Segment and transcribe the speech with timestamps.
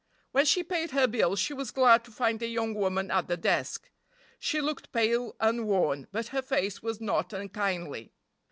[0.31, 3.37] When she paid her bill she was glad to find a young woman at the
[3.37, 3.91] desk.
[4.39, 8.11] She looked pale and worn, but her face was not unkindly.